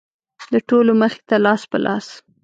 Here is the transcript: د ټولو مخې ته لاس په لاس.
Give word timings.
د 0.51 0.53
ټولو 0.69 0.91
مخې 1.01 1.21
ته 1.29 1.35
لاس 1.45 1.61
په 1.71 1.77
لاس. 1.85 2.07